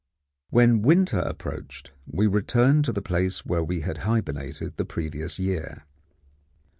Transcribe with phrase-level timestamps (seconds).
[0.49, 5.83] When winter approached, we returned to the place where we had hibernated the previous year.